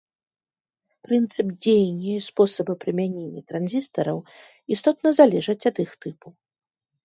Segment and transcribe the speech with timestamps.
[1.07, 4.17] Прынцып дзеяння і спосабы прымянення транзістараў
[4.77, 6.27] істотна залежаць ад іх тыпу.